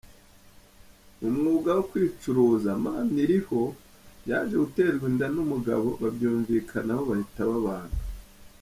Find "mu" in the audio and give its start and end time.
1.19-1.29